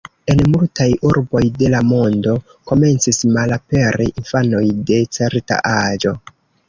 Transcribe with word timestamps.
En 0.33 0.39
multaj 0.51 0.85
urboj 1.09 1.41
de 1.59 1.67
la 1.73 1.81
mondo 1.89 2.33
komencis 2.71 3.21
malaperi 3.35 4.09
infanoj 4.23 4.65
de 4.89 4.99
certa 5.19 5.61
aĝo. 5.75 6.17